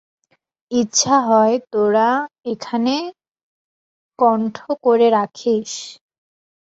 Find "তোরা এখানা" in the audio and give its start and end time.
1.71-2.97